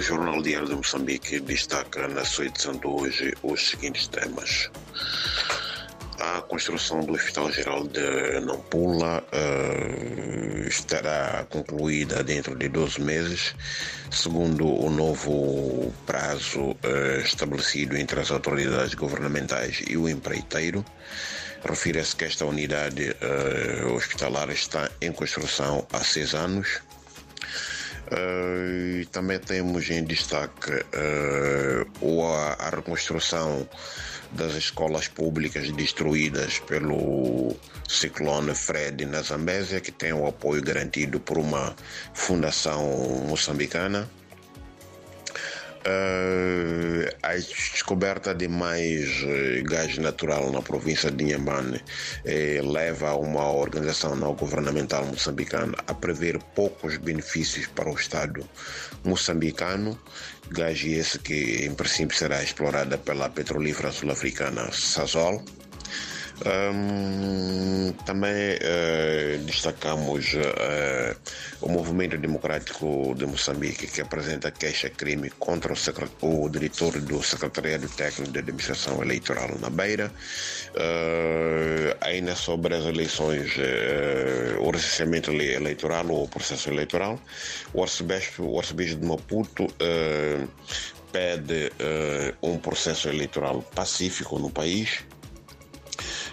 [0.00, 4.70] O Jornal Diário de Moçambique destaca na sua edição de hoje os seguintes temas.
[6.18, 13.54] A construção do Hospital Geral de Nampula uh, estará concluída dentro de 12 meses,
[14.10, 20.82] segundo o novo prazo uh, estabelecido entre as autoridades governamentais e o empreiteiro.
[21.62, 26.80] Refira-se que esta unidade uh, hospitalar está em construção há seis anos
[28.06, 33.68] Uh, também temos em destaque uh, a, a, reconstrução
[34.32, 37.54] das escolas públicas destruídas pelo
[37.88, 41.74] ciclone Fred na Zambésia, que tem o apoio garantido por uma
[42.14, 42.82] fundação
[43.28, 44.10] moçambicana.
[45.80, 46.59] Uh,
[47.30, 54.16] a descoberta de mais uh, gás natural na província de Inhambane uh, leva uma organização
[54.16, 58.44] não governamental moçambicana a prever poucos benefícios para o Estado
[59.04, 59.98] moçambicano,
[60.50, 65.44] gás esse que em princípio será explorada pela petrolífera sul-africana Sasol.
[66.46, 69.09] Um, também uh,
[69.40, 71.16] destacamos uh,
[71.60, 78.32] o Movimento Democrático de Moçambique, que apresenta queixa-crime contra o, o, diretor do Secretariado Técnico
[78.32, 80.12] de Administração Eleitoral na Beira.
[80.70, 83.52] Uh, ainda sobre as eleições,
[84.60, 87.20] o recenseamento eleitoral ou o processo eleitoral,
[87.72, 89.66] o arcebispo, o arcebispo de Maputo
[91.12, 91.72] pede
[92.42, 95.04] um processo eleitoral pacífico no país.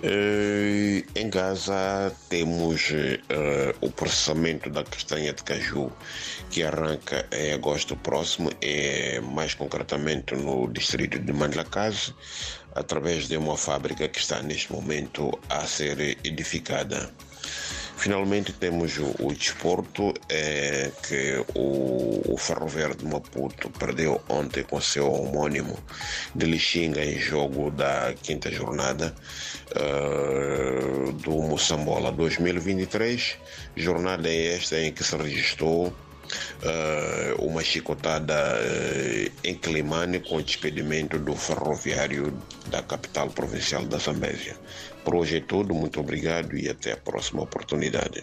[0.00, 5.90] Uh, em Gaza temos uh, o processamento da castanha de caju
[6.50, 12.14] que arranca em agosto próximo, e mais concretamente no distrito de Mandlakazi,
[12.76, 17.10] através de uma fábrica que está neste momento a ser edificada.
[17.98, 24.80] Finalmente temos o, o desporto, é, que o, o Ferro Verde Maputo perdeu ontem com
[24.80, 25.76] seu homônimo
[26.32, 29.12] de Lixinga em jogo da quinta jornada
[29.72, 33.36] uh, do Moçambola 2023.
[33.76, 35.92] Jornada esta em que se registrou
[36.62, 44.56] Uh, uma chicotada uh, em Climane com despedimento do ferroviário da capital provincial da Zambésia.
[45.04, 48.10] Por hoje é tudo, muito obrigado e até a próxima oportunidade.